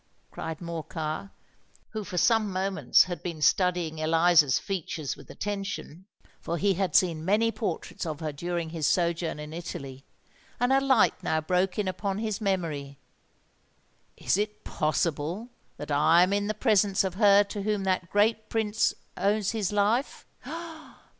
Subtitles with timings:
[0.31, 1.29] cried Morcar,
[1.89, 7.51] who for some moments had been studying Eliza's features with attention—for he had seen many
[7.51, 10.03] portraits of her during his sojourn in Italy,
[10.59, 12.97] and a light now broke in upon his memory:
[14.17, 18.49] "is it possible that I am in the presence of her to whom that great
[18.49, 20.25] Prince owes his life?